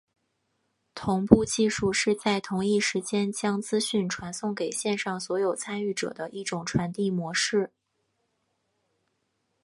[0.95, 7.69] 同步技术是在同一时间将资讯传送给线上所有参与者的一种传递模式。